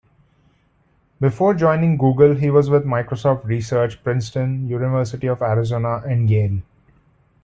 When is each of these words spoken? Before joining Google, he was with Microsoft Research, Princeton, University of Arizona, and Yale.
Before 1.19 1.53
joining 1.53 1.95
Google, 1.95 2.33
he 2.33 2.49
was 2.49 2.71
with 2.71 2.85
Microsoft 2.85 3.43
Research, 3.45 4.03
Princeton, 4.03 4.67
University 4.67 5.27
of 5.27 5.43
Arizona, 5.43 5.97
and 5.97 6.27
Yale. 6.27 6.61